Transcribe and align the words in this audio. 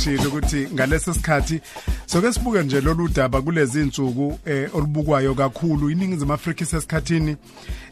sekushilo 0.00 0.28
ukuthi 0.28 0.68
ngalesi 0.74 1.14
sikhathi 1.14 1.60
soke 2.06 2.32
sibuke 2.32 2.62
nje 2.62 2.80
lolu 2.80 3.08
daba 3.08 3.42
kulezi 3.42 3.80
insuku 3.80 4.38
eh 4.46 4.74
olubukwayo 4.74 5.34
kakhulu 5.34 5.90
iningizimu 5.90 6.32
Afrika 6.32 6.64
isesikhathini 6.64 7.36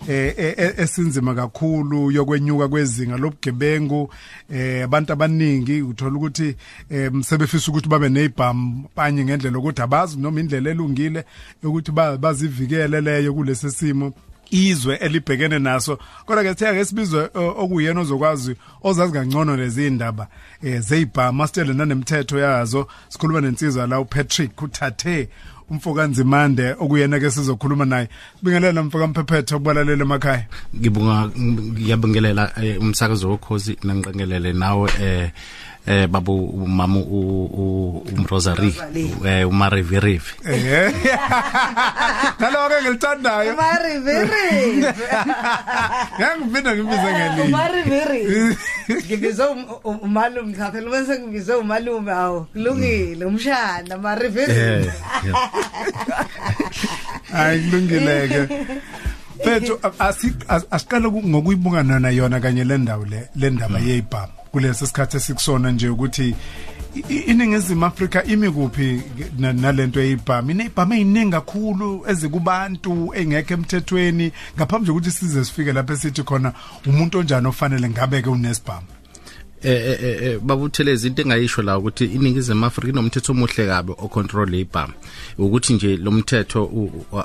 eh 0.08 0.34
e, 0.38 0.54
e, 0.58 0.74
esinzima 0.82 1.34
kakhulu 1.34 2.10
yokwenyuka 2.10 2.68
kwezinga 2.68 3.16
lobugebengu. 3.16 4.10
Eh 4.52 4.84
abantu 4.84 5.12
abaningi 5.12 5.82
uthola 5.82 6.16
ukuthi 6.16 6.56
eh 6.90 7.12
sebefisa 7.20 7.70
ukuthi 7.70 7.88
babe 7.88 8.08
nezibhamu 8.08 8.88
banye 8.96 9.24
ngendlela 9.24 9.58
ukuthi 9.58 9.82
abazi 9.82 10.18
noma 10.18 10.40
indlela 10.40 10.70
elungile 10.70 11.24
ukuthi 11.62 11.92
bazivikele 11.92 13.00
leyo 13.00 13.34
kulesi 13.34 13.70
simo. 13.70 14.12
Izwe 14.50 14.96
elibhekene 14.96 15.58
naso. 15.58 15.98
Kodwa 16.26 16.42
ke 16.42 16.48
sithe 16.48 16.72
ngesibizwe 16.72 17.30
okuyena 17.34 18.00
ozokwazi 18.00 18.56
ozazi 18.82 19.12
kangcono 19.12 19.56
lezi 19.56 19.86
indaba 19.86 20.28
eh 20.62 20.80
zeyibha 20.80 21.32
mastele 21.32 21.72
nanemithetho 21.74 22.38
yazo 22.38 22.88
sikhuluma 23.08 23.40
nensizwa 23.40 23.86
la 23.86 24.00
uPatrick 24.00 24.62
uthathe 24.62 25.28
umfokanzimande 25.70 26.74
okuyena 26.80 27.20
ke 27.20 27.30
sizokhuluma 27.30 27.84
naye. 27.84 28.08
Sibingelela 28.38 28.82
mfoka 28.82 29.06
mphephetho 29.06 29.56
okubalalele 29.56 30.02
emakhaya. 30.02 30.46
Ngibonga 30.76 31.30
ngiyabingelela 31.38 32.52
eh, 32.62 32.80
umsakazo 32.80 33.30
wokhozi 33.30 33.78
nangiqengelele 33.84 34.52
nawe 34.52 34.90
eh 35.00 35.30
eh 35.88 36.06
babu 36.06 36.36
umama 36.36 37.00
umrosary 37.00 38.74
eh 39.24 39.48
umarivirivi. 39.48 40.32
Eh. 40.44 40.92
Nalo 42.40 42.68
ke 42.68 42.76
ngilithandayo. 42.84 43.56
Umarivirivi. 43.56 44.84
Ngangiphinda 46.20 46.70
ngibize 46.76 47.08
ngelinye 47.08 47.42
umarivirivi. 47.48 48.56
Ngibize 49.08 49.44
umalume 49.84 50.52
cha 50.56 50.70
phela 50.70 50.90
bese 50.90 51.18
ngibize 51.20 51.54
umalume 51.54 52.12
awu 52.12 52.44
kulungile 52.52 53.24
umshana 53.24 53.98
marivirivi 53.98 54.92
hayi 57.32 57.60
kulungileke 57.60 58.48
Pethu 59.44 59.78
asiqala 60.70 61.08
ngokuyibuka 61.08 61.82
nana 61.82 62.10
yona 62.10 62.40
kanye 62.40 62.64
le 62.64 62.78
ndawo 62.78 63.04
le 63.04 63.28
le 63.36 63.50
ndaba 63.50 63.78
yezibhamu 63.78 64.32
kulesi 64.52 64.86
sikhathi 64.86 65.16
esikusona 65.16 65.70
nje 65.70 65.88
ukuthi 65.88 66.34
iningizimu 67.26 67.84
Afrika 67.84 68.24
imi 68.24 68.50
kuphi 68.50 69.02
nalento 69.38 70.00
eyibhama 70.00 70.52
inezibhama 70.52 70.96
eziningi 70.96 71.30
kakhulu 71.30 72.04
ezikubantu 72.08 73.12
engekho 73.14 73.54
emthethweni 73.54 74.32
ngaphambi 74.56 74.86
kokuthi 74.86 75.10
size 75.10 75.44
sifike 75.44 75.72
lapha 75.72 75.92
esithi 75.92 76.22
khona 76.22 76.52
umuntu 76.86 77.18
onjani 77.18 77.46
ofanele 77.46 77.88
ngabe 77.88 78.22
ke 78.22 78.30
unesibhama 78.30 78.97
Eh, 79.60 79.72
eh 79.72 79.98
eh 80.02 80.22
eh 80.22 80.38
babutheleza 80.38 81.08
into 81.08 81.22
engayisho 81.22 81.62
la 81.62 81.78
ukuthi 81.78 82.04
iningizimu 82.04 82.66
Afrika 82.66 82.92
inomthetho 82.92 83.32
omuhle 83.32 83.66
kabi 83.66 83.92
ocontrol 83.98 84.50
labor 84.50 84.88
ukuthi 85.38 85.74
nje 85.74 85.96
lo 85.96 86.10
mthetho 86.10 86.70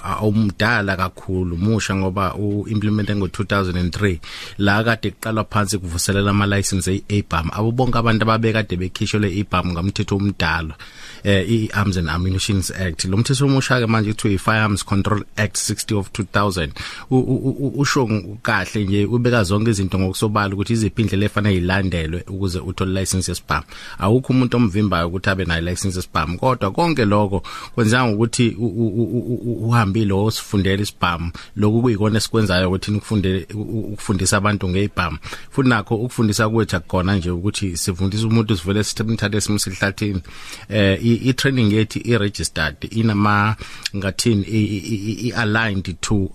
awumdala 0.04 0.98
kakhulu 0.98 1.58
musha 1.58 1.96
ngoba 1.96 2.36
uimplementa 2.36 3.16
ngo 3.16 3.28
2003 3.28 4.18
la 4.58 4.84
kade 4.84 5.12
kuqalwa 5.12 5.44
phansi 5.44 5.78
kuvuselela 5.78 6.32
ama 6.32 6.48
license 6.48 7.04
eIBAM 7.10 7.50
abo 7.54 7.72
bonke 7.72 7.98
abantu 7.98 8.24
ababekade 8.24 8.78
bekhishwe 8.78 9.30
eIBAM 9.30 9.72
ngamthetho 9.72 10.16
omdala 10.16 10.76
eh 11.24 11.46
iArms 11.48 11.98
and 11.98 12.10
Ammunition 12.10 12.58
Act. 12.58 13.06
Lo 13.06 13.18
mthetho 13.18 13.46
omusha 13.46 13.80
ke 13.80 13.88
manje 13.88 14.14
kuthiwa 14.14 14.34
iFirearms 14.34 14.86
Control 14.86 15.24
Act 15.38 15.58
60 15.58 15.96
of 15.96 16.10
2000 16.10 16.70
usho 17.78 18.10
kahle 18.42 18.86
nje 18.86 19.06
ubeka 19.06 19.44
zonke 19.44 19.72
izinto 19.72 20.00
ngokusobala 20.00 20.54
ukuthi 20.54 20.74
iziphi 20.74 21.02
indlela 21.02 21.26
efanele 21.26 21.58
ilandelwe 21.58 22.23
ukuze 22.28 22.60
uthole 22.60 23.00
license 23.00 23.32
yesibhamu. 23.32 23.66
Awukho 24.00 24.34
umuntu 24.34 24.58
omvimbayo 24.58 25.08
ukuthi 25.08 25.30
abe 25.30 25.46
nayo 25.46 25.62
license 25.62 25.98
yesibhamu 25.98 26.38
kodwa 26.38 26.72
konke 26.72 27.06
lokho 27.06 27.44
kwenza 27.76 28.06
ukuthi 28.06 28.50
uhambile 28.50 30.14
osifundela 30.14 30.84
isibhamu. 30.84 31.32
Lokhu 31.56 31.82
kuyikona 31.82 32.18
esikwenzayo 32.18 32.68
ukuthi 32.68 32.92
nikufundele 32.92 33.48
ukufundisa 33.54 34.38
abantu 34.38 34.70
ngeibhamu 34.70 35.18
futhi 35.50 35.70
nakho 35.70 35.96
ukufundisa 35.96 36.50
kwethu 36.50 36.76
akukona 36.76 37.16
nje 37.16 37.30
ukuthi 37.30 37.78
sifundisa 37.78 38.28
umuntu 38.28 38.58
sivele 38.58 38.84
sithathe 38.84 39.42
simsihlathini 39.42 40.22
eh 40.70 41.00
i 41.04 41.34
training 41.34 41.74
yethu 41.74 42.00
i 42.04 42.18
registered 42.18 42.76
inama 42.92 43.56
ngathini 43.96 44.46
i 44.48 45.32
aligned 45.32 45.96
to 46.02 46.32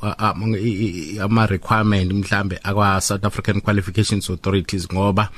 ama 1.20 1.46
requirement 1.46 2.12
mhlambe 2.12 2.60
akwa 2.62 3.00
South 3.00 3.24
African 3.24 3.60
Qualifications 3.60 4.30
Authorities 4.30 4.88
ngoba 4.92 5.28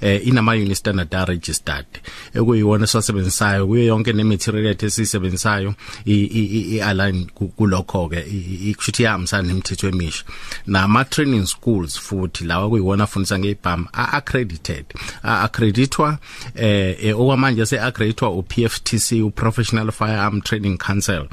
eh 0.00 0.26
inama 0.26 0.52
unit 0.52 0.76
standard 0.76 1.14
are 1.14 1.32
registered. 1.32 1.86
Ekuyiwona 2.34 2.84
esiwasebenzisayo 2.84 3.66
kuyo 3.66 3.84
yonke 3.84 4.12
nematerial 4.12 4.66
ethu 4.66 4.86
esisebenzisayo 4.86 5.74
i 6.06 6.80
align 6.80 7.26
kulokho 7.56 8.08
ke 8.08 8.24
ikushithi 8.70 9.02
yahambisana 9.02 9.42
nemithetho 9.42 9.88
emisha. 9.88 10.24
Nama 10.66 11.04
training 11.04 11.46
schools 11.46 12.00
futhi 12.00 12.44
lawa 12.44 12.68
kuyiwona 12.68 13.04
afundisa 13.04 13.38
ngeibham 13.38 13.86
accredited 13.92 14.84
accreditwa 15.22 16.18
eh 16.54 17.20
okwamanje 17.20 17.66
se 17.66 17.80
accreditwa 17.80 18.30
uPFTC 18.30 19.12
uProfessional 19.12 19.92
Firearm 19.92 20.40
Training 20.40 20.78
Council. 20.78 21.26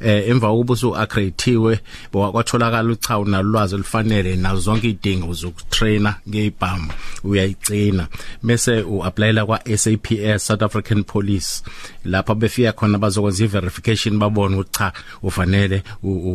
Eh 0.00 0.28
emva 0.28 0.48
kokuba 0.48 0.72
usu 0.72 0.96
accreditiwe 0.96 1.80
kwatholakala 2.10 2.92
uchawu 2.92 3.24
nalwazi 3.24 3.74
olufanele 3.74 4.36
nazo 4.36 4.60
zonke 4.60 4.88
idingo 4.88 5.32
zokutraina 5.34 6.14
ngeibham 6.28 6.88
uyayigcina. 7.24 8.08
Bese 8.42 8.82
uapplyela 8.82 9.46
kwa 9.46 9.60
SAPS 9.76 10.46
South 10.46 10.62
African 10.62 11.04
Police. 11.04 11.62
Lapha 12.04 12.34
befika 12.34 12.72
khona 12.72 12.98
bazokwenza 12.98 13.44
iverification 13.44 14.18
babone 14.18 14.56
ukuthi 14.56 14.78
cha 14.78 14.92
ufanele 15.22 15.82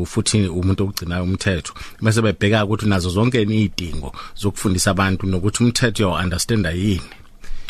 futhi 0.06 0.48
umuntu 0.48 0.84
ogcinayo 0.84 1.24
umthetho. 1.24 1.74
Bese 2.02 2.22
bebheka 2.22 2.66
ukuthi 2.66 2.86
nazo 2.86 3.10
zonke 3.10 3.42
izidingo 3.42 4.16
zokufundisa 4.36 4.92
abantu 4.92 5.28
nokuthi 5.28 5.64
umthetho 5.64 6.04
yo 6.04 6.12
understanda 6.14 6.72
yini. 6.72 7.02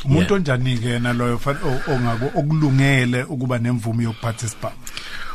Umuntu 0.06 0.34
onjani 0.34 0.78
ke 0.78 0.90
yena 0.90 1.14
loyo 1.14 1.40
ongako 1.88 2.40
okulungele 2.40 3.24
ukuba 3.24 3.60
nemvume 3.60 4.04
yokuparticipate 4.04 4.78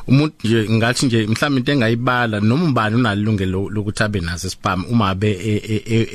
umuntu 0.07 0.35
nje 0.45 0.69
ngathi 0.71 1.07
nje 1.07 1.27
mhlawumbe 1.27 1.61
into 1.61 1.73
engayibala 1.73 2.41
noma 2.41 2.69
ubani 2.69 2.97
unalungelo 2.97 3.69
lokuthi 3.71 4.03
abe 4.03 4.21
naso 4.21 4.51
spam 4.51 4.85
uma 4.91 5.09
abe 5.09 5.31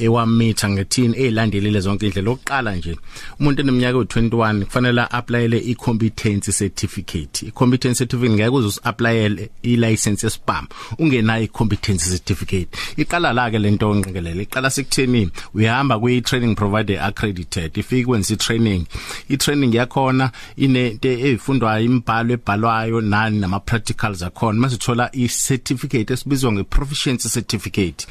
ewamitha 0.01 0.69
ngethini 0.69 1.17
ezilandelele 1.17 1.79
zonke 1.79 2.05
indlela 2.05 2.25
lokuqala 2.25 2.75
nje 2.75 2.97
umuntu 3.39 3.61
eneminyaka 3.61 3.97
u21 3.97 4.65
kufanele 4.65 5.01
applyele 5.11 5.57
i-competence 5.57 6.51
certificate. 6.51 7.45
I-competence 7.47 7.97
certificate 7.97 8.33
ngeke 8.35 8.49
uze 8.49 8.79
applyele 8.83 9.49
i-license 9.63 10.27
yespam 10.27 10.67
ungenayo 10.99 11.43
i-competence 11.43 12.09
certificate. 12.09 12.69
Iqala 12.97 13.33
la 13.33 13.49
ke 13.51 13.59
lento 13.59 13.89
onqekelele 13.89 14.43
iqala 14.43 14.69
sekutheni 14.69 15.29
uyahamba 15.53 15.99
kwi 15.99 16.21
training 16.21 16.55
provider 16.55 16.99
accredited 17.01 17.77
ifike 17.77 18.05
kwenza 18.05 18.33
i-training. 18.33 18.85
I-training 19.29 19.73
yakhona 19.75 20.31
inento 20.57 21.09
ezifundwayo 21.09 21.85
imibhalo 21.85 22.33
ebhalwayo 22.33 23.01
nani 23.01 23.39
nama 23.39 23.59
practicals 23.77 24.23
akhona 24.23 24.59
masithola 24.59 25.09
i-certificate 25.13 26.13
esibizwa 26.13 26.51
nge-proficiency 26.51 27.29
certificate. 27.29 28.07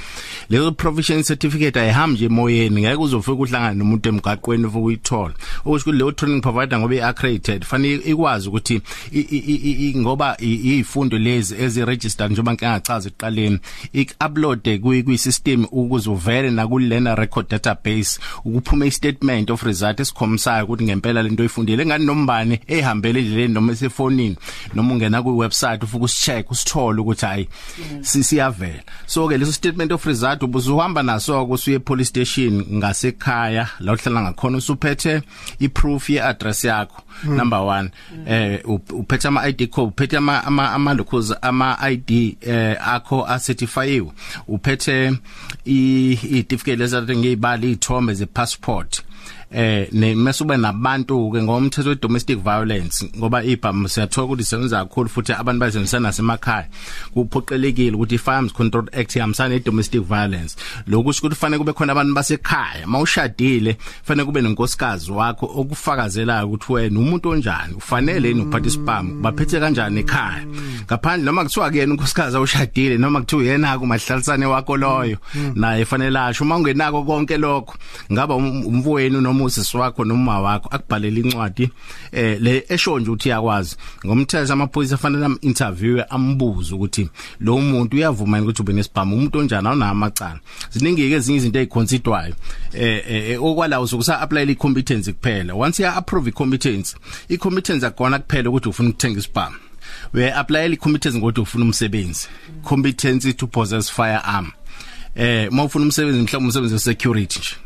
Leyo 0.51 0.73
proficiency 0.73 1.27
certificate 1.27 1.81
ayihambi 1.81 2.15
nje 2.15 2.25
emoyeni 2.25 2.81
ngeke 2.81 2.97
uzofika 2.97 3.33
uhlangana 3.33 3.75
nomuntu 3.75 4.09
emgaqweni 4.09 4.65
ufike 4.65 4.85
uyithola. 4.85 5.35
Okusho 5.65 5.83
ukuthi 5.83 5.99
leyo 5.99 6.13
training 6.13 6.41
provider 6.43 6.79
ngoba 6.79 6.95
i-accredited 6.95 7.65
fanele 7.65 8.03
ikwazi 8.05 8.49
ukuthi 8.49 8.81
ngoba 9.97 10.37
izifundo 10.41 11.19
lezi 11.19 11.55
ezi-registered 11.55 12.33
njengoba 12.33 12.53
ngingachaza 12.53 13.09
ekuqaleni 13.09 13.59
ik-upload 13.93 14.81
kwi-system 14.81 15.67
ukuze 15.71 16.11
uvele 16.11 16.51
nakulena 16.51 17.15
record 17.15 17.49
database 17.49 18.21
ukuphuma 18.45 18.87
i-statement 18.87 19.51
of 19.51 19.63
result 19.63 20.01
esikhomsayo 20.01 20.65
ukuthi 20.65 20.85
ngempela 20.85 21.23
lento 21.23 21.43
oyifundile. 21.43 21.83
Engani 21.83 22.07
nombane 22.07 22.61
ehambele 22.67 23.21
endleleni 23.21 23.55
noma 23.55 23.73
esefonini 23.73 24.37
noma 24.75 24.95
ungena 24.95 25.23
ku 25.23 25.39
website 25.39 25.56
ufike 25.83 26.05
usicheck 26.05 26.51
usithole 26.51 27.01
ukuthi 27.01 27.27
hayi 27.27 27.49
sisiyavela 28.01 28.83
so 29.07 29.29
ke 29.29 29.39
leso 29.39 29.53
statement 29.53 29.93
of 29.93 30.07
result 30.07 30.43
ubuzuhamba 30.43 31.03
naso 31.03 31.47
kusuye 31.47 31.79
police 31.79 32.09
station 32.09 32.65
ngasekhaya 32.73 33.69
la 33.81 33.93
uhlala 33.93 34.23
ngakhona 34.23 34.59
usuphethe 34.59 35.23
iproof 35.59 36.11
ye 36.11 36.23
address 36.23 36.65
yakho 36.65 37.03
number 37.25 37.59
1 37.59 37.89
eh 38.27 38.61
uphethe 38.93 39.29
ama 39.29 39.49
ID 39.49 39.67
code 39.71 39.89
uphethe 39.89 40.17
ama 40.17 40.45
ama 40.73 40.95
locals 40.95 41.35
ama 41.43 41.79
ID 41.91 42.37
eh 42.41 42.89
akho 42.89 43.27
a 43.29 43.39
certifyiwe 43.39 44.13
uphethe 44.49 45.13
i 45.65 46.19
certificate 46.33 46.77
lezathu 46.77 47.17
ngezibali 47.17 47.67
izithombe 47.67 48.15
ze 48.15 48.27
passport 48.27 49.03
eh 49.51 49.89
nemesube 49.93 50.57
nabantu 50.57 51.31
ke 51.33 51.43
ngomthetho 51.43 51.89
we 51.89 51.95
domestic 51.95 52.39
violence 52.39 53.05
ngoba 53.17 53.45
ibhamu 53.45 53.89
siyathola 53.89 54.25
ukuthi 54.27 54.45
senza 54.45 54.85
kakhulu 54.85 55.09
futhi 55.09 55.33
abantu 55.33 55.61
bayisebenzisana 55.61 56.09
nasemakhaya. 56.09 56.69
Kuphoqelekile 57.15 57.97
ukuthi 57.97 58.19
Firearms 58.19 58.53
Control 58.53 58.89
Act 58.93 59.17
ihambisana 59.17 59.49
ne 59.49 59.61
domestic 59.61 60.03
violence. 60.03 60.57
Lokhu 60.87 61.05
kusho 61.05 61.21
ukuthi 61.21 61.37
fanele 61.37 61.59
kube 61.59 61.73
khona 61.73 61.93
abantu 61.93 62.15
basekhaya. 62.15 62.87
Mawushadile 62.87 63.77
fanele 64.03 64.25
kube 64.27 64.41
nenkosikazi 64.43 65.13
wakho 65.13 65.47
okufakazela 65.47 66.47
ukuthi 66.47 66.73
wena 66.73 67.01
umuntu 67.01 67.29
onjani. 67.29 67.75
Ufanele 67.75 68.29
yini 68.29 68.41
ukuphatha 68.41 68.67
isibhamu? 68.67 69.23
Baphethe 69.23 69.61
kanjani 69.61 70.01
ekhaya? 70.01 70.47
Ngaphandle 70.85 71.25
noma 71.25 71.45
kuthiwa 71.45 71.71
kuyena 71.71 71.93
unkosikazi 71.93 72.37
awushadile 72.37 72.99
noma 72.99 73.21
kuthiwa 73.21 73.43
yena 73.45 73.79
kumahlalisane 73.79 74.47
wakho 74.47 74.77
loyo 74.77 75.19
naye 75.55 75.85
fanele 75.85 76.19
asho. 76.19 76.45
Uma 76.45 76.57
ungenako 76.57 77.05
konke 77.05 77.37
lokho 77.37 77.75
ngaba 78.13 78.35
umfowenu 78.35 79.21
noma 79.21 79.45
usisi 79.45 79.77
wakho 79.77 80.05
noma 80.05 80.41
wakho 80.41 80.69
akubhalela 80.69 81.19
incwadi 81.21 81.71
eh 82.13 82.41
le 82.41 82.65
esho 82.69 82.99
nje 82.99 83.11
ukuthi 83.11 83.29
yakwazi 83.29 83.77
ngomthetho 84.07 84.53
amaphoyisa 84.53 84.95
afanele 84.95 85.25
am 85.25 85.39
interview 85.41 86.03
ambuze 86.11 86.75
ukuthi 86.75 87.09
lo 87.41 87.59
muntu 87.59 87.97
uyavuma 87.97 88.43
ukuthi 88.43 88.63
ube 88.63 88.73
nesibhamu? 88.73 89.17
Umuntu 89.17 89.39
onjani? 89.39 89.69
Awuna 89.69 89.91
amacala? 89.91 90.41
Ziningi 90.71 91.09
ke 91.09 91.15
ezinye 91.15 91.39
izinto 91.39 91.59
eziconsiderwayo 91.59 92.35
eh 92.73 93.43
okwala 93.43 93.81
usukusa 93.81 94.21
apply 94.21 94.51
i 94.51 94.55
competence 94.55 95.13
kuphela. 95.13 95.55
Once 95.55 95.83
ya 95.83 95.97
approve 95.97 96.29
i 96.29 96.33
competence 96.33 96.97
i 97.29 97.37
competence 97.37 97.87
akona 97.87 98.19
kuphela 98.19 98.51
ukuthi 98.51 98.69
ufuna 98.69 98.89
ukuthenga 98.89 99.19
isibhamu. 99.19 99.57
We 100.13 100.33
apply 100.33 100.73
i 100.73 100.77
competence 100.77 101.19
ngokuthi 101.19 101.41
ufuna 101.41 101.65
umsebenzi. 101.65 102.29
Competence 102.63 103.33
to 103.33 103.47
possess 103.47 103.91
firearm. 103.91 104.53
Eh 105.15 105.53
mawufuna 105.53 105.85
umsebenzi 105.85 106.21
mhlawumbe 106.21 106.49
umsebenzi 106.49 106.75
we 106.75 106.81
security 106.81 107.39
nje. 107.39 107.66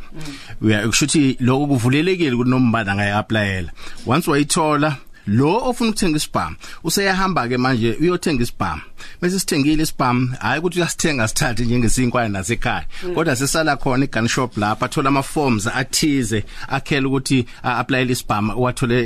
Uyakushuthi 0.62 1.36
lokho 1.40 1.66
kuvulelekile 1.66 2.32
ukuthi 2.32 2.50
nombani 2.50 2.90
angayapplyela 2.90 3.70
once 4.06 4.30
wayithola 4.30 4.96
lo 5.26 5.56
ofuna 5.68 5.90
ukuthenga 5.90 6.16
isibhamu 6.16 6.56
useyahamba 6.84 7.48
ke 7.48 7.56
manje 7.56 7.96
uyothenga 8.00 8.42
isibhamu. 8.42 8.82
Bese 9.22 9.38
sithengile 9.38 9.82
isibhamu 9.82 10.34
hayi 10.40 10.58
ukuthi 10.58 10.78
uyasithenga 10.78 11.28
sithathe 11.28 11.64
njengesinkwane 11.64 12.28
nasekhaya. 12.28 12.84
Kodwa 13.14 13.36
sesala 13.36 13.76
khona 13.76 14.04
igun 14.04 14.28
shop 14.28 14.56
lapha 14.58 14.86
athola 14.86 15.08
ama 15.08 15.22
forms 15.22 15.66
athize 15.66 16.44
akhela 16.68 17.08
ukuthi 17.08 17.46
apply 17.62 18.10
isibhamu 18.10 18.62
wathole 18.62 18.98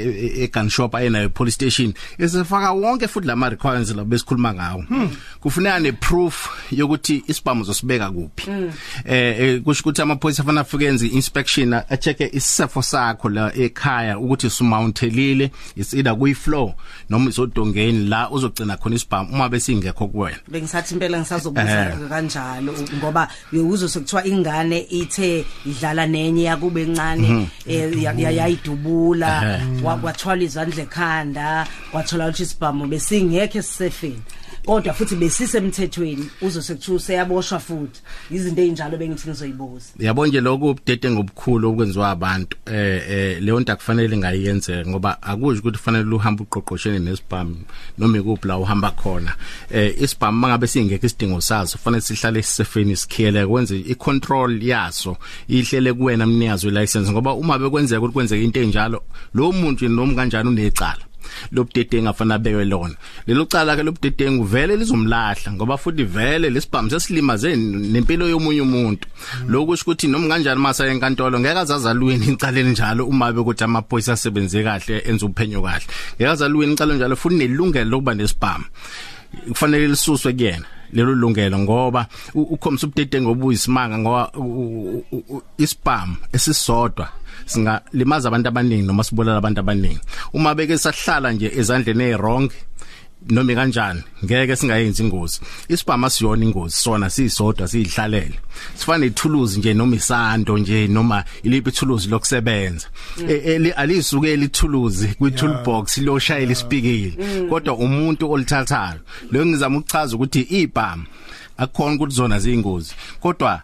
egun 0.42 0.70
shop 0.70 0.94
ayenayo 0.94 1.28
police 1.28 1.54
station. 1.54 1.94
Esefaka 2.18 2.72
wonke 2.72 3.08
futhi 3.08 3.26
lama 3.26 3.48
requirements 3.48 3.90
labo 3.90 4.04
besikhuluma 4.04 4.54
ngawo. 4.54 4.84
Kufuneka 5.40 5.80
ne 5.80 5.92
proof 5.92 6.48
yokuthi 6.70 7.24
isibhamu 7.28 7.62
uzosibeka 7.62 8.10
kuphi. 8.10 8.50
Eh 9.04 9.60
kusho 9.62 9.80
ukuthi 9.80 10.02
amaphoyisa 10.02 10.42
afana 10.42 10.60
afike 10.60 10.84
enze 10.84 11.06
inspection 11.06 11.74
a 11.74 11.96
check 11.96 12.20
isifo 12.20 12.82
sakho 12.82 13.28
la 13.28 13.52
ekhaya 13.56 14.18
ukuthi 14.18 14.50
sumounthelile 14.50 15.50
is 15.76 15.94
either 16.04 16.16
kuyi 16.16 16.34
floor 16.34 16.74
noma 17.08 17.30
isodongeni 17.30 18.08
la 18.08 18.30
uzogcina 18.30 18.76
khona 18.76 18.96
isibhamu 18.96 19.32
uma 19.32 19.48
besingekho 19.48 20.08
kuwena. 20.08 20.38
Bengisathi 20.48 20.94
impela 20.94 21.18
ngisazobuza 21.18 21.98
kanjalo 22.08 22.74
ngoba 22.98 23.28
uyuzo 23.52 23.88
sekuthiwa 23.88 24.24
ingane 24.26 24.80
ithe 24.80 25.44
idlala 25.66 26.06
nenye 26.06 26.42
yakube 26.44 26.82
encane 26.82 27.48
yayidubula 28.16 29.60
kwathwala 29.82 30.42
izandla 30.42 30.82
ekhanda 30.82 31.66
kwathola 31.90 32.28
ukuthi 32.28 32.42
isibhamu 32.42 32.86
besingekho 32.86 33.58
esisefeni 33.58 34.22
kodwa 34.64 34.94
futhi 34.94 35.16
besisemthethweni 35.16 36.30
uzosekuthiwa 36.42 37.00
seyaboshwa 37.00 37.58
futhi. 37.58 38.00
Izinto 38.30 38.62
ezinjalo 38.62 38.96
bengithi 38.98 39.28
ngizoyibuza. 39.28 39.86
Yabo 39.98 40.26
nje 40.26 40.40
lokho 40.40 40.70
ubudede 40.70 41.10
ngobukhulu 41.10 41.70
okwenziwa 41.70 42.10
abantu. 42.10 42.56
Eh 42.66 43.02
eh 43.10 43.42
leyo 43.42 43.60
nto 43.60 43.72
akufanele 43.72 44.16
ngayenzeke 44.16 44.90
ngoba 44.90 45.22
akusho 45.22 45.60
ukuthi 45.60 45.78
kufanele 45.78 46.14
uhambe 46.14 46.42
uqoqoshene 46.42 46.98
nesibhamu 46.98 47.56
noma 47.98 48.18
ikuphi 48.18 48.48
la 48.48 48.58
uhamba 48.58 48.90
khona. 48.90 49.34
Eh 49.70 49.94
isibhamu 50.02 50.38
mangabe 50.38 50.66
singekho 50.66 51.06
isidingo 51.06 51.40
saso 51.40 51.78
kufanele 51.78 52.00
sihlale 52.00 52.42
sisefeni 52.42 52.96
sikhiyele 52.96 53.46
kwenze 53.46 53.78
icontrol 53.78 54.62
yaso 54.62 55.16
ihlele 55.48 55.92
kuwena 55.92 56.26
mnikazi 56.26 56.66
welicense 56.66 57.10
ngoba 57.10 57.32
uma 57.32 57.58
bekwenzeka 57.58 58.00
ukuthi 58.00 58.12
kwenzeke 58.12 58.44
into 58.44 58.60
enjalo 58.60 59.02
lo 59.34 59.52
muntu 59.52 59.88
noma 59.88 60.14
kanjani 60.14 60.48
unecala. 60.48 61.04
Lobudedengu 61.52 62.08
afana 62.08 62.38
bewe 62.38 62.64
lona. 62.64 62.94
Lelo 63.26 63.46
cala 63.46 63.76
ke 63.76 63.82
lobudedengu 63.82 64.44
vele 64.44 64.76
lizomlahla 64.76 65.52
ngoba 65.52 65.76
futhi 65.76 66.04
vele 66.04 66.50
lesibhamu 66.50 66.90
sesilimaze 66.90 67.56
nempilo 67.56 68.28
yomunye 68.28 68.60
umuntu. 68.60 69.08
Lokusho 69.48 69.82
ukuthi 69.82 70.08
noma 70.08 70.28
kanjani 70.28 70.60
masa 70.60 70.86
enkantolo 70.86 71.40
ngeke 71.40 71.58
azazalwini 71.58 72.26
icaleni 72.32 72.70
njalo 72.70 73.06
uma 73.06 73.32
bekuthi 73.32 73.64
amaphoyisa 73.64 74.12
asebenze 74.12 74.62
kahle 74.62 75.02
enza 75.06 75.26
uphenyo 75.26 75.62
kahle. 75.62 75.86
Ngeke 76.16 76.30
azalwini 76.30 76.72
icaleni 76.72 76.98
njalo 76.98 77.16
futhi 77.16 77.36
nelungelo 77.36 77.90
lokuba 77.90 78.14
nesibhamu. 78.14 78.64
Kufanele 79.48 79.88
lisuswe 79.88 80.32
kuyena 80.32 80.66
lelo 80.92 81.14
lungelo 81.14 81.58
ngoba 81.58 82.06
ukhombisa 82.34 82.86
ubudedengu 82.86 83.30
obuyisimanga 83.30 83.98
ngoba 83.98 84.30
isibhamu 85.58 86.16
esisodwa 86.32 87.08
singalimaza 87.46 88.28
abantu 88.28 88.48
abaningi 88.48 88.82
noma 88.82 89.04
sibulala 89.04 89.38
abantu 89.38 89.60
abaningi. 89.60 90.00
Uma 90.32 90.54
beke 90.54 90.78
sahlala 90.78 91.32
nje 91.32 91.52
ezandleni 91.56 92.04
ezwrong 92.04 92.50
noma 93.30 93.54
kanjani 93.54 94.02
ngeke 94.24 94.56
singayenzi 94.56 95.02
ingozi. 95.02 95.40
Isibhama 95.68 96.10
siyona 96.10 96.44
ingozi 96.44 96.76
sona 96.76 97.10
sisodwa 97.10 97.68
siyihlalele 97.68 98.38
sifana 98.74 99.06
ithuluzi 99.06 99.58
nje 99.58 99.74
noma 99.74 99.96
isando 99.96 100.58
nje 100.58 100.88
noma 100.88 101.24
iliphi 101.42 101.68
ithuluzi 101.68 102.08
lokusebenza. 102.08 102.86
Alisuke 103.76 104.36
lithuluzi 104.36 105.08
kwi 105.08 105.30
toolbox 105.30 105.98
loshayela 105.98 106.52
isipikile 106.52 107.46
kodwa 107.48 107.74
umuntu 107.74 108.32
olithathayo 108.32 109.00
lo 109.30 109.46
ngizama 109.46 109.78
ukuchaza 109.78 110.16
ukuthi 110.16 110.40
ibhama 110.40 111.06
akukhona 111.56 111.94
ukuthi 111.96 112.14
zona 112.14 112.38
ziyingozi. 112.38 112.94
Kodwa 113.20 113.62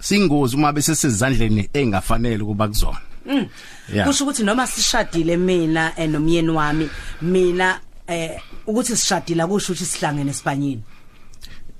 singozi 0.00 0.56
uma 0.56 0.72
bese 0.72 0.94
sezandleni 0.94 1.68
engafanele 1.72 2.44
kuba 2.44 2.68
kuzona. 2.68 3.11
Yeah. 3.26 4.06
Kusho 4.06 4.24
ukuthi 4.24 4.42
noma 4.44 4.66
sishadile 4.66 5.36
mina 5.36 5.92
nomyeni 6.08 6.50
wami 6.50 6.90
mina 7.22 7.80
eh 8.06 8.40
ukuthi 8.66 8.96
sishadile 8.96 9.42
akusho 9.42 9.72
ukuthi 9.72 9.84
sihlangene 9.84 10.30
esibanyini 10.30 10.82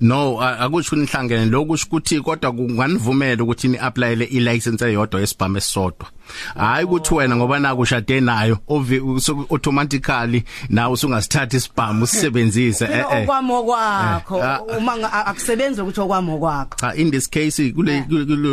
no 0.01 0.41
akusho 0.41 0.95
nihlangene 0.95 1.45
lokusho 1.45 1.85
ukuthi 1.87 2.21
kodwa 2.21 2.51
kunganivumela 2.51 3.43
ukuthi 3.43 3.67
ni 3.67 3.77
applyele 3.77 4.25
i 4.25 4.39
license 4.39 4.85
eyodwa 4.85 5.21
yesibhamu 5.21 5.57
esisodwa. 5.57 6.07
Hayi 6.55 6.85
ukuthi 6.85 7.13
wena 7.13 7.35
ngoba 7.35 7.59
nakushade 7.59 8.21
nayo 8.21 8.57
automatically 9.49 10.43
nawe 10.69 10.93
usungasithatha 10.93 11.57
isibhamu 11.57 12.03
usisebenzise 12.03 12.85
eh 12.85 13.05
eh 13.11 13.23
okwamo 13.23 13.63
kwakho. 13.63 14.37
Uma 14.77 15.25
akusebenzi 15.25 15.81
ukuthi 15.81 16.01
okwamo 16.01 16.37
kwakho. 16.37 16.75
Cha 16.79 16.93
in 16.95 17.11
this 17.11 17.29
case 17.29 17.71
kule 17.71 18.05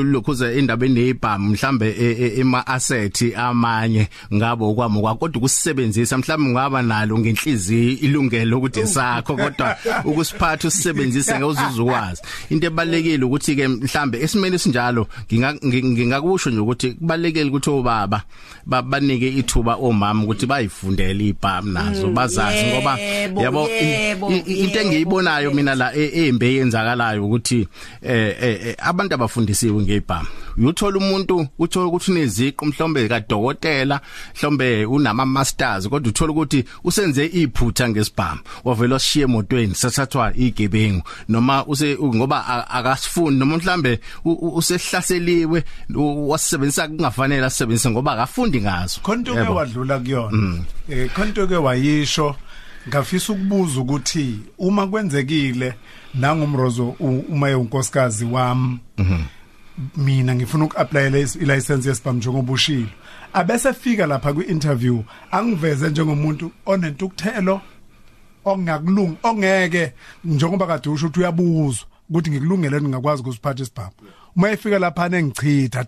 lokhuza 0.04 0.52
indaba 0.52 0.86
enezibhamu 0.86 1.48
mhlambe 1.50 1.94
ema 2.38 2.66
asset 2.66 3.34
amanye 3.36 4.08
ngabe 4.34 4.64
okwamo 4.64 5.00
kwakho 5.00 5.18
kodwa 5.18 5.38
ukusebenzisa 5.38 6.18
mhlambe 6.18 6.48
ungaba 6.48 6.82
nalo 6.82 7.18
ngenhliziyo 7.18 7.98
ilungelo 7.98 8.58
ukuthi 8.58 8.86
sakho 8.86 9.36
kodwa 9.36 9.76
ukusiphatha 10.04 10.68
usisebenzise 10.68 11.39
ngewuzuza 11.40 11.82
ukwazi 11.82 12.22
into 12.50 12.66
ebalekile 12.66 13.24
ukuthi 13.24 13.56
ke 13.56 13.68
mhlambe 13.68 14.20
esimeni 14.20 14.58
sinjalo 14.58 15.06
ngingakusho 15.32 16.50
nje 16.50 16.60
ukuthi 16.60 16.90
kubalekile 16.90 17.48
ukuthi 17.48 17.70
obaba 17.70 18.22
babanike 18.66 19.28
ithuba 19.28 19.74
omama 19.74 20.24
ukuthi 20.24 20.46
bayifundele 20.46 21.26
ibhamu 21.26 21.72
nazo 21.72 22.08
bazazi 22.08 22.64
ngoba 22.66 22.98
yabo 23.42 23.68
into 24.46 24.80
engiyibonayo 24.80 25.50
mina 25.50 25.74
la 25.74 25.94
embe 25.94 26.54
yenzakalayo 26.54 27.24
ukuthi 27.26 27.68
eh 28.02 28.76
abantu 28.78 29.14
abafundisiwe 29.14 29.82
ngebhamu 29.82 30.28
uyothola 30.56 30.98
umuntu 30.98 31.46
uthola 31.58 31.86
ukuthi 31.86 32.10
uneziqu 32.10 32.66
mhlombe 32.66 33.08
kadokotela 33.08 34.00
mhlombe 34.36 34.86
unama 34.86 35.26
masters 35.26 35.88
kodwa 35.88 36.10
uthola 36.10 36.32
ukuthi 36.32 36.64
usenze 36.84 37.26
iphutha 37.26 37.88
ngesibhamu. 37.88 38.40
Wavela 38.64 38.98
sishiye 38.98 39.24
emotweni 39.24 39.74
sathathwa 39.74 40.32
igebengu. 40.36 41.02
Noma 41.28 41.64
use 41.66 41.96
ngoba 42.02 42.68
akasifundi 42.70 43.38
noma 43.38 43.56
mhlambe 43.56 44.00
usehlaseliwe 44.24 45.64
wasebenzisa 46.28 46.88
kungafanele 46.88 47.46
asebenzise 47.46 47.90
ngoba 47.90 48.12
akafundi 48.12 48.60
ngazo. 48.60 49.00
Khonto 49.02 49.34
ke 49.34 49.40
wadlula 49.40 49.98
kuyona. 49.98 50.64
Eh 50.88 51.10
khonto 51.14 51.46
ke 51.46 51.56
wayisho 51.56 52.36
ngafisa 52.88 53.32
ukubuza 53.32 53.80
ukuthi 53.80 54.38
uma 54.58 54.86
kwenzekile 54.86 55.74
nangumrozo 56.14 56.88
uma 57.28 57.48
eyonkosikazi 57.48 58.24
wami 58.24 58.78
mina 59.96 60.34
ngifuna 60.34 60.64
ukuapplyela 60.64 61.18
ilicense 61.18 61.88
yesibhamu 61.88 62.18
njengoba 62.18 62.52
ushilo 62.52 62.88
abese 63.32 63.72
fika 63.72 64.06
lapha 64.06 64.32
kwi-interview 64.32 65.02
angiveze 65.30 65.90
njengomuntu 65.90 66.50
onentukuthelo 66.66 67.60
ongakulungi 68.44 69.16
ongeke 69.22 69.92
njengoba 70.24 70.66
kade 70.66 70.88
usho 70.90 71.06
ukuthi 71.06 71.20
uyabuzwa 71.20 71.86
ukuthi 72.10 72.30
ngikulungele 72.30 72.80
ngingakwazi 72.80 73.22
ukusiphatha 73.22 73.62
isibhamu. 73.62 73.90
Uma 74.36 74.50
efika 74.50 74.78
lapha 74.78 75.08
nengichitha 75.08 75.86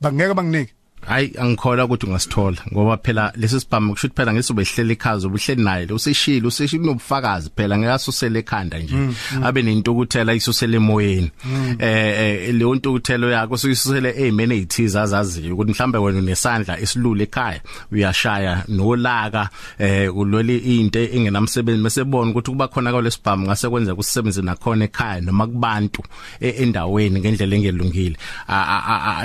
bangeke 0.00 0.34
banginike. 0.34 0.72
Hayi 1.06 1.32
angikholwa 1.38 1.84
ukuthi 1.84 2.06
ungasithola 2.06 2.58
ngoba 2.72 2.96
phela 2.96 3.32
lesi 3.36 3.60
sibhamu 3.60 3.92
kusho 3.92 4.08
phela 4.14 4.32
ngesobe 4.32 4.64
hlela 4.64 4.92
ikhazi 4.92 5.26
obuhleli 5.26 5.62
naye 5.62 5.86
useshila 5.86 6.48
useshila 6.48 6.82
unobufakazi 6.82 7.50
phela 7.56 7.78
ngeke 7.78 7.92
asusele 7.92 8.38
ekhanda 8.38 8.78
nje 8.78 8.96
abe 9.42 9.62
nentukuthela 9.62 10.34
isusele 10.34 10.76
emoyeni. 10.76 11.30
Eh 11.78 12.48
eh 12.48 12.54
leyo 12.54 12.74
ntukuthelo 12.74 13.30
yakho 13.30 13.56
suyisusele 13.56 14.14
ezimene 14.16 14.54
ezithiza 14.56 15.02
azaziyo 15.02 15.54
ukuthi 15.54 15.70
mhlambe 15.70 15.98
wena 15.98 16.18
unesandla 16.18 16.80
esilule 16.80 17.24
ekhaya 17.24 17.60
uyashaya 17.92 18.64
nolaka 18.68 19.48
eh 19.78 20.16
ulwele 20.16 20.56
into 20.56 20.98
engenamsebenzi. 20.98 21.82
Mesebona 21.82 22.30
ukuthi 22.30 22.50
kuba 22.50 22.68
khona 22.68 22.92
kwalesibhamu 22.92 23.46
ngase 23.46 23.68
kwenza 23.68 23.94
kusebenze 23.94 24.42
nakhona 24.42 24.84
ekhaya 24.84 25.20
noma 25.20 25.46
kubantu 25.46 26.02
e- 26.40 26.62
endaweni 26.62 27.20
ngendlela 27.20 27.56
engelungile. 27.56 28.16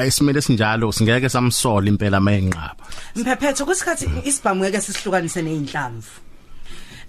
Esimele 0.06 0.42
sinjalo 0.42 0.92
singeke 0.92 1.30
samsola 1.66 1.88
impela 1.90 2.20
mayenqaba 2.20 2.76
Mphephetho 3.16 3.66
kwesikhathi 3.66 4.06
isibhamu 4.26 4.62
ngeke 4.64 4.82
sisihlukanise 4.82 5.42
nezinhlamvu. 5.42 6.08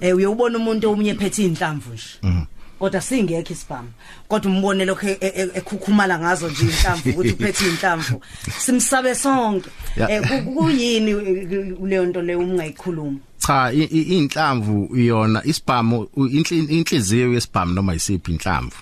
Eh 0.01 0.17
uyobona 0.17 0.59
umuntu 0.59 0.91
omunye 0.91 1.15
phethe 1.15 1.45
inhlamvu 1.45 1.93
nje. 1.93 2.47
Kodwa 2.79 3.01
singekho 3.01 3.53
isibhamu. 3.53 3.91
Kodwa 4.29 4.53
umbone 4.53 4.85
lokho 4.85 5.09
e- 5.09 5.19
e- 5.21 5.51
ekhukhumala 5.55 6.19
ngazo 6.19 6.49
nje 6.49 6.63
inhlamvu 6.63 7.11
ukuthi 7.11 7.33
uphethe 7.33 7.69
inhlamvu. 7.69 8.21
Simsabe 8.59 9.15
sonke. 9.15 9.71
Eh 9.97 10.21
ku- 10.23 10.53
kuyini 10.55 11.11
eh, 11.11 11.77
leyo 11.85 12.07
nto 12.07 12.23
leyo 12.23 12.39
ungayikhuluma? 12.39 13.19
cha 13.39 13.73
inhlamvu 13.73 14.97
yona 14.97 15.43
isibhamu 15.45 16.09
inhliziyo 16.69 17.33
yesibhamu 17.33 17.75
noma 17.75 17.95
isiphi 17.95 18.33
inhlamvu 18.33 18.77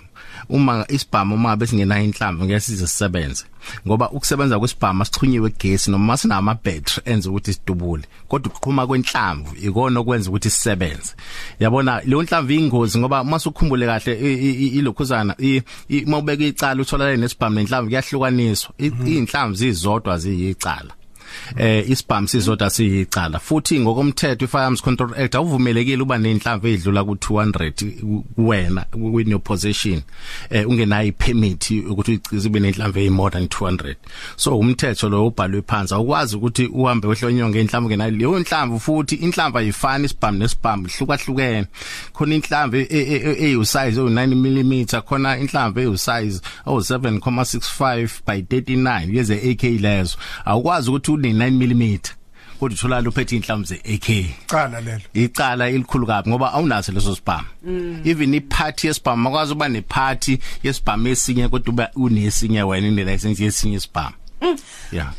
uma 0.49 0.85
isibhamu 0.89 1.35
uma 1.35 1.57
besingena 1.57 2.03
inhlamvu 2.03 2.45
ngeke 2.45 2.61
size 2.61 2.87
sisebenze 2.87 3.45
ngoba 3.87 4.11
ukusebenza 4.11 4.59
kwesibhamu 4.59 5.03
asixhunyiwe 5.03 5.51
gesi 5.59 5.91
noma 5.91 6.17
sinama 6.17 6.55
battery 6.55 7.03
enza 7.05 7.31
ukuthi 7.31 7.53
sidubule. 7.53 8.03
Kodwa 8.29 8.53
ukuqhuma 8.53 8.87
kwenhlamvu 8.87 9.57
ikona 9.63 10.01
okwenza 10.01 10.31
ukuthi 10.31 10.51
sisebenze. 10.51 11.15
Yabona 11.61 12.01
leyo 12.01 12.23
nhlamvu 12.23 12.53
ingozi 12.53 12.99
ngoba 12.99 13.23
uma 13.23 13.39
sukhumbule 13.39 13.87
kahle 13.87 14.13
i- 14.21 14.35
i- 14.49 14.67
i- 14.67 14.79
ilokhuzana 14.79 15.35
i- 15.39 15.63
i- 15.89 16.05
uma 16.05 16.19
ubeka 16.19 16.45
icala 16.45 16.83
utholakala 16.83 17.17
nesibhamu 17.17 17.55
nenhlamvu 17.57 17.89
kuyahlukaniswa. 17.89 18.71
I- 18.79 19.17
inhlamvu 19.17 19.55
zizodwa 19.55 20.19
ziyicala. 20.19 20.91
Eh 21.57 21.91
isibhamu 21.91 22.29
sizodwa 22.29 22.71
siyicala 22.71 23.39
futhi 23.39 23.81
ngokomthetho 23.81 24.45
iFirearms 24.45 24.83
Control 24.83 25.15
Act 25.15 25.35
awuvumelekile 25.35 26.03
uba 26.03 26.19
nenhlamvu 26.19 26.67
edlula 26.67 27.01
ku200 27.01 28.23
kuwena 28.35 28.87
in 28.95 29.31
your 29.31 29.43
possession 29.43 30.03
eh 30.51 30.69
ungenayo 30.69 31.09
ipermit 31.09 31.71
ukuthi 31.71 32.11
uyichize 32.11 32.49
ube 32.49 32.61
nenhlamvu 32.61 32.99
ezimore 32.99 33.33
than 33.33 33.45
200 33.45 33.95
so 34.37 34.59
umthetho 34.59 35.09
lo 35.09 35.27
ubhalwe 35.27 35.63
phansi 35.63 35.95
awukwazi 35.95 36.37
ukuthi 36.37 36.67
uhambe 36.67 37.09
wehlonyonge 37.09 37.61
inhlamvu 37.61 37.89
ngenayo 37.89 38.11
leyo 38.11 38.39
nhlamvu 38.39 38.81
futhi 38.81 39.15
inhlamvu 39.15 39.59
ayifani 39.59 40.05
isibhamu 40.05 40.39
nesibhamu 40.39 40.89
hlukahlukene 40.99 41.67
khona 42.13 42.35
inhlamvu 42.35 42.77
eyu-size 42.77 44.01
oyu9 44.01 44.35
mm 44.35 45.03
khona 45.03 45.39
inhlamvu 45.39 45.81
eyu-size 45.81 46.41
owu7.65 46.67 48.09
by 48.27 48.41
39 48.41 49.17
yeze 49.17 49.51
AK 49.51 49.63
lezo. 49.63 50.17
Awukwazi 50.45 50.91
ukuthi 50.91 51.11
une9 51.17 51.51
mm 51.51 51.99
kodwa 52.61 52.75
utholakala 52.75 53.09
uphethe 53.09 53.37
inhlamvu 53.37 53.65
ze-AK 53.65 54.27
cala 54.47 54.81
lelo. 54.81 55.01
Icala 55.15 55.69
elikhulu 55.69 56.07
kabi 56.07 56.31
ngoba 56.31 56.53
awunaso 56.53 56.93
leso 56.93 57.15
sibhamu. 57.17 57.47
Even 58.05 58.35
iphathi 58.35 58.87
yesibhamu 58.87 59.23
makwazi 59.23 59.53
uba 59.53 59.69
nephathi 59.69 60.39
yesibhamu 60.63 61.09
esinye 61.09 61.49
kodwa 61.49 61.73
uba 61.73 61.91
unesinye 61.95 62.63
wena 62.63 62.89
une 62.89 63.05
license 63.05 63.45
yesinye 63.45 63.77
isibhamu. 63.77 64.15
Yeah. 64.93 65.13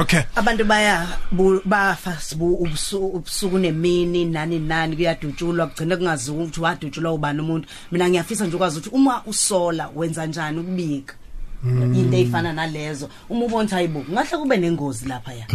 Okay. 0.00 0.20
Abantu 0.36 0.64
baya 0.64 1.06
bu- 1.32 1.60
bafa 1.64 2.16
sibu 2.20 2.54
ubusu- 2.64 3.06
ubusuku 3.16 3.58
nemini 3.58 4.24
nani 4.24 4.58
nani 4.58 4.96
kuyadutshulwa 4.96 5.66
kugcina 5.66 5.96
kungaziwa 5.96 6.36
ukuthi 6.36 6.60
wadutshulwa 6.60 7.12
ubani 7.12 7.40
umuntu. 7.40 7.68
Mina 7.92 8.08
ngiyafisa 8.08 8.46
nje 8.46 8.56
ukwazi 8.56 8.78
ukuthi 8.78 8.94
uma 8.96 9.22
usola 9.26 9.90
wenza 9.94 10.26
njani 10.26 10.58
ukubika. 10.58 11.14
Into 11.64 12.16
efana 12.16 12.52
nalezo. 12.52 13.08
Uma 13.28 13.44
ubona 13.44 13.62
ukuthi 13.62 13.74
hayibo 13.74 14.04
ngahle 14.12 14.38
kube 14.38 14.56
nengozi 14.56 15.08
lapha 15.08 15.32
ya 15.32 15.46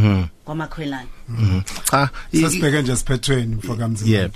kwamakhwelana 0.45 1.07
Mhm. 1.29 1.61
cha 1.91 2.09
i- 2.31 2.37
i- 2.37 2.41
sesibheke 2.41 2.81
nje 2.81 2.95
siphethweni 2.95 3.55
mfokamzini 3.55 4.11
yebo. 4.11 4.33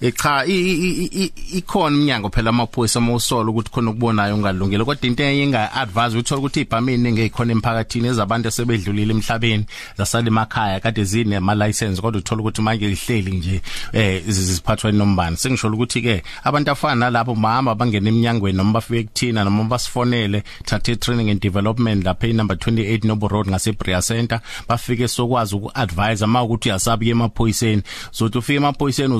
Eh 0.00 0.12
cha 0.14 0.44
i- 0.46 0.52
i- 0.52 1.04
i- 1.04 1.24
i- 1.24 1.58
ikhona 1.58 1.96
iminyango 1.96 2.30
phela 2.30 2.50
amaphoyisa 2.50 3.00
mawusola 3.00 3.50
ukuthi 3.50 3.70
khona 3.70 3.90
ukubonayo 3.90 4.34
ungalungile 4.34 4.84
kodwa 4.84 5.06
into 5.06 5.22
enga 5.22 5.72
advise 5.72 6.18
uthola 6.18 6.38
ukuthi 6.38 6.60
ibhamini 6.60 7.12
ngezikhona 7.12 7.52
emphakathini 7.52 8.08
ezabantu 8.08 8.48
asebedlulile 8.48 9.12
emhlabeni 9.14 9.64
zasala 9.98 10.26
emakhaya 10.26 10.80
kade 10.80 11.04
zine 11.04 11.36
ama 11.36 11.54
license 11.54 12.00
kodwa 12.02 12.18
uthola 12.18 12.40
ukuthi 12.40 12.62
manje 12.62 12.88
lihleli 12.88 13.30
nje 13.30 13.62
eh 13.92 14.22
ziziphathwa 14.26 14.90
inombani 14.90 15.36
sengisho 15.36 15.68
ukuthi 15.68 16.02
ke 16.02 16.22
abantu 16.44 16.70
afana 16.70 16.94
nalabo 16.94 17.34
mahamba 17.34 17.74
bangena 17.74 18.08
eminyangweni 18.08 18.56
noma 18.56 18.72
bafike 18.72 19.04
kuthina 19.04 19.44
noma 19.44 19.64
basifonele 19.64 20.42
thathe 20.64 20.96
training 20.96 21.30
and 21.30 21.40
development 21.40 22.04
lapha 22.04 22.26
e 22.26 22.32
number 22.32 22.56
28 22.56 23.04
Noble 23.04 23.28
Road 23.28 23.48
ngase 23.48 23.72
Bria 23.72 24.02
Center. 24.02 24.40
Bafike 24.68 25.08
sokwazi 25.08 25.56
ukuadvise 25.56 26.24
ama 26.24 26.42
ukuthi 26.42 26.68
uyasabi 26.68 27.10
emaphoyiseni. 27.10 27.82
Zothi 28.12 28.38
ufike 28.38 28.56
emaphoyiseni 28.56 29.14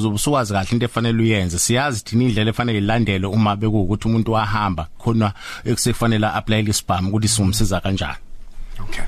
uzobusukazi 0.49 0.52
kahle 0.52 0.71
into 0.73 0.85
efanele 0.87 1.23
uyenze. 1.23 1.59
Siyazi 1.59 2.05
thina 2.05 2.25
indlela 2.25 2.50
efanele 2.50 2.78
ilandele 2.78 3.26
uma 3.26 3.57
bekuwukuthi 3.57 4.09
umuntu 4.09 4.33
wahamba 4.33 4.88
khona 4.99 5.33
ekusefanele 5.64 6.26
apply 6.26 6.69
isibhamu 6.69 7.09
ukuthi 7.09 7.28
sumsiza 7.28 7.81
kanjani. 7.81 8.17
Okay. 8.81 9.05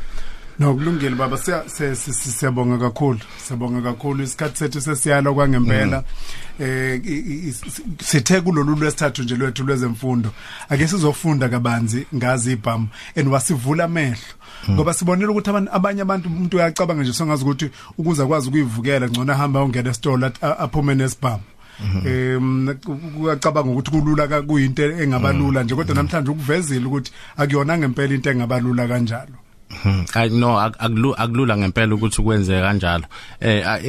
No 0.59 0.75
kulungile 0.75 1.17
baba 1.17 1.37
siya- 1.37 1.69
se- 1.69 1.97
se- 1.97 2.13
se- 2.13 2.31
siyabonga 2.31 2.79
kakhulu. 2.79 3.21
Siyabonga 3.39 3.81
kakhulu. 3.83 4.23
Isikhathi 4.23 4.59
sethu 4.59 4.81
sesiyalo 4.81 5.35
kwangempela. 5.35 6.05
Eh 6.61 7.01
sithe 8.01 8.41
kulolu 8.41 8.77
lwesithathu 8.77 9.23
nje 9.23 9.37
lwethu 9.37 9.65
lwezemfundo. 9.65 10.31
Ake 10.69 10.89
sizofunda 10.89 11.49
kabanzi 11.49 12.07
ngazi 12.15 12.53
ibhamu 12.53 12.89
and 13.17 13.29
wasivula 13.29 13.85
amehlo. 13.85 14.35
Ngoba 14.71 14.95
sibonile 14.95 15.29
ukuthi 15.29 15.51
abantu 15.51 15.71
abanye 15.73 16.03
abantu 16.03 16.29
umuntu 16.29 16.57
uyacabanga 16.57 17.03
nje 17.03 17.13
songazi 17.13 17.45
ukuthi 17.45 17.71
ukuze 17.99 18.23
akwazi 18.23 18.49
ukuyivukela 18.49 19.09
ngcono 19.09 19.33
ahamba 19.33 19.65
ungena 19.65 19.91
esitolo 19.91 20.33
aphume 20.43 20.95
nesibhamu. 20.95 21.43
Em 22.05 22.69
uyacabanga 23.21 23.71
ukuthi 23.71 23.91
kulula 23.91 24.43
kuyinto 24.43 24.83
engabalula 24.83 25.63
nje 25.63 25.75
kodwa 25.75 25.95
namhlanje 25.95 26.31
ukuvezile 26.31 26.87
ukuthi 26.87 27.13
akuyona 27.37 27.79
ngempela 27.79 28.15
into 28.15 28.31
engabalula 28.31 28.89
kanjalo. 28.89 29.37
Mhm. 29.71 30.05
I 30.15 30.29
akulu 30.79 31.15
akulula 31.17 31.57
ngempela 31.57 31.95
ukuthi 31.95 32.23
kwenze 32.23 32.61
kanjalo. 32.61 33.05
Eh 33.41 33.63
a- 33.67 33.81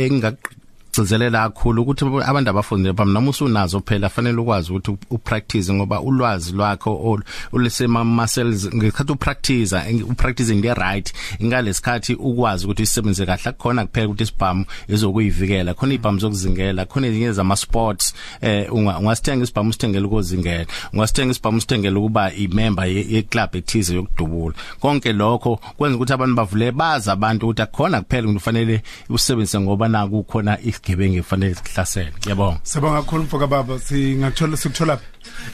engingagcizelela 1.02 1.50
kakhulu 1.50 1.82
ukuthi 1.82 2.06
abantu 2.26 2.50
abafundile 2.50 2.94
bami 2.94 3.14
noma 3.14 3.30
usunazo 3.30 3.82
phela 3.82 4.10
fanele 4.10 4.38
ukwazi 4.38 4.72
ukuthi 4.72 4.98
upractice 5.10 5.74
ngoba 5.74 6.02
ulwazi 6.02 6.52
lwakho 6.54 6.92
ol- 7.04 7.24
ulisema 7.52 8.04
muscles 8.04 8.70
ngekhathi 8.76 9.12
upractice 9.12 9.76
upractice 10.10 10.54
into 10.54 10.74
right 10.74 11.14
ingalesikhathi 11.40 12.14
ukwazi 12.14 12.66
ukuthi 12.66 12.84
isebenze 12.84 13.26
kahle. 13.26 13.42
Akukhona 13.46 13.86
kuphela 13.86 14.08
ukuthi 14.08 14.24
isibhamu 14.24 14.66
ezokuyivikela 14.88 15.74
khona 15.74 15.94
ibhamu 15.94 16.20
zokuzingela 16.20 16.86
khona 16.86 17.08
ezinye 17.08 17.32
zama 17.32 17.56
sports 17.56 18.14
eh 18.42 18.68
unga- 18.72 19.00
ungasithenga 19.00 19.44
isibhamu 19.44 19.70
usithengele 19.70 20.06
ukuzingela 20.06 20.66
ungasithenga 20.94 21.32
isibhamu 21.32 21.58
usithengele 21.58 21.96
ukuba 21.96 22.34
imember 22.34 22.86
ye 22.86 23.06
ye 23.10 23.22
club 23.22 23.56
ethize 23.56 23.96
yokudubula. 23.96 24.56
Konke 24.80 25.14
lokho 25.14 25.60
kwenza 25.78 25.96
ukuthi 25.96 26.14
abantu 26.14 26.36
bavule 26.36 26.72
bazi 26.72 27.10
abantu 27.12 27.46
ukuthi 27.46 27.62
akukhona 27.62 28.02
kuphela 28.02 28.24
ukuthi 28.24 28.38
ufanele 28.38 28.82
usebenzise 29.10 29.60
ngoba 29.60 29.88
naku 29.88 30.24
kukhona 30.24 30.58
isigebengu 30.92 31.18
efanele 31.18 31.56
sihlasele 31.56 32.12
yabonga 32.28 32.60
Sibonga 32.64 33.02
kakhulu 33.02 33.24
mfoka 33.24 33.48
baba. 33.48 33.80
Singathola 33.80 34.58
sikuthola 34.58 35.00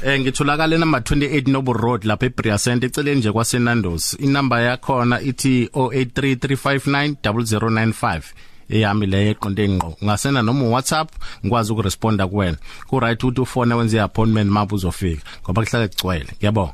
Eh 0.04 0.20
ngitholakala 0.20 0.78
number 0.78 1.00
28 1.00 1.52
Noble 1.52 1.74
Road 1.74 2.06
lapha 2.06 2.26
eBria 2.26 2.58
Center 2.58 2.90
eceleni 2.90 3.20
nje 3.20 3.32
kwaseNandos. 3.32 4.18
Inamba 4.20 4.62
yakho 4.62 5.06
ithi 5.24 5.66
0833590095. 5.66 8.22
eyami 8.70 9.06
le 9.06 9.30
eqonde 9.32 9.70
ngqo. 9.70 9.98
Ungasena 10.02 10.42
noma 10.42 10.66
WhatsApp 10.66 11.10
ngikwazi 11.46 11.72
ukuresponda 11.72 12.28
kuwena. 12.28 12.58
Ku 12.88 13.00
right 13.00 13.24
ukuthi 13.24 13.42
ufone 13.42 13.76
wenze 13.76 14.02
appointment 14.02 14.52
mapho 14.52 14.76
uzofika. 14.76 15.22
Ngoba 15.44 15.64
kuhlale 15.64 15.88
kugcwele. 15.88 16.28
Ngiyabonga. 16.38 16.74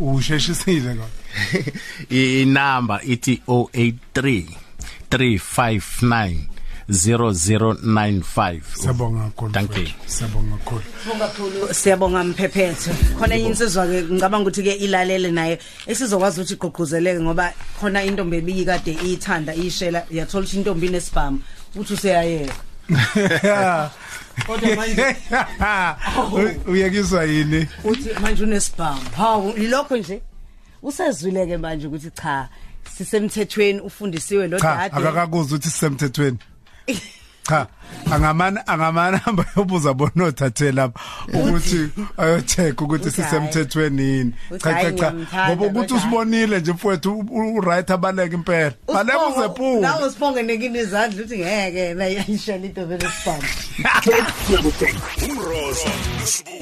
Usheshisile 0.00 0.94
kodwa 0.94 1.08
inamba 2.42 3.02
ithi 3.02 3.42
083 3.46 4.44
359 5.10 6.57
0095 6.90 8.60
Siyabonga 8.74 9.20
kakhulu. 9.24 9.52
Thank 9.52 9.76
you. 9.76 9.86
Siyabonga 10.06 10.56
kakhulu. 10.56 10.82
Sibonga 11.04 11.26
kakhulu 11.28 11.74
siyabonga 11.74 12.24
mphephetho 12.24 12.90
khona 13.18 13.36
insizwa 13.36 13.86
ke 13.86 14.02
ngicabanga 14.02 14.42
ukuthi 14.48 14.62
ke 14.62 14.72
ilalele 14.74 15.30
naye. 15.30 15.58
Esizokwazi 15.86 16.40
ukuthi 16.40 16.54
igqugquzeleke 16.54 17.20
ngoba 17.20 17.52
khona 17.80 18.02
intombi 18.04 18.36
ebiyi 18.36 18.64
kade 18.64 18.92
iyithanda 19.04 19.54
ishela 19.54 20.04
yathola 20.10 20.44
ukuthi 20.44 20.56
intombi 20.56 20.86
inesibhamu. 20.86 21.40
Uthi 21.76 21.92
useyayeka. 21.94 22.54
Kodwa 24.46 24.68
manje- 24.76 25.16
Uyekiswa 26.70 27.24
yini? 27.24 27.66
uthi 27.84 28.08
manje 28.20 28.44
unesibhamu. 28.44 29.00
Hawu 29.16 29.52
ilokho 29.52 29.96
nje? 29.96 30.20
Usezwile 30.82 31.46
ke 31.46 31.56
manje 31.56 31.86
ukuthi 31.86 32.10
cha 32.10 32.48
sisemthethweni 32.96 33.80
ufundisiwe 33.80 34.48
lo 34.48 34.58
cha 34.60 34.76
dade 34.76 34.96
akakakuzwa 34.96 35.56
ukuthi 35.58 35.68
sisemthethweni. 35.70 36.38
Cha 37.48 37.66
angamana 38.12 38.66
angamana 38.66 39.18
hamba 39.24 39.44
yobuza 39.56 39.94
bonothathe 39.94 40.72
lapha 40.72 41.00
ukuthi 41.34 41.88
ayocheck 42.18 42.80
ukuthi 42.80 43.10
sisemthethweni 43.10 44.02
yini. 44.02 44.32
Cha 44.62 44.74
cha 44.82 44.92
cha. 44.92 45.12
ngoba 45.48 45.66
ukuthi 45.66 45.94
usibonile 45.94 46.60
nje 46.60 46.72
mfowethu 46.72 47.18
u- 47.18 47.54
u-right 47.56 47.90
abaleke 47.90 48.34
impela. 48.34 48.72
Baleke 48.94 49.18
uzephula 49.38 49.80
nawe 49.80 50.06
usibonge 50.06 50.42
nekini 50.42 50.78
izandla 50.78 51.24
uthi 51.24 51.38
ngeke 51.38 51.94
bayishela 51.94 52.66
into 52.66 52.86
vele 52.86 53.08
Umrozo 55.30 55.88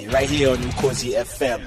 right 0.13 0.31
here 0.31 0.51
on 0.51 0.59
Ukhosi 0.59 1.13
FM 1.25 1.61